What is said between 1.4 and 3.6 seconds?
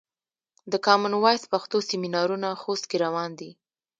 پښتو سمینارونه خوست کې روان دي.